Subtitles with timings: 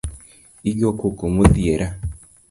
[0.71, 1.87] Igokoko modhiera